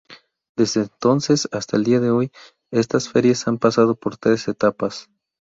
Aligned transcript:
Desde 0.57 0.81
entonces 0.81 1.47
hasta 1.51 1.77
el 1.77 1.83
día 1.83 1.99
de 1.99 2.09
hoy 2.09 2.31
estas 2.71 3.07
Ferias 3.07 3.47
han 3.47 3.59
pasado 3.59 3.93
por 3.95 4.17
tres 4.17 4.47
etapas. 4.47 5.11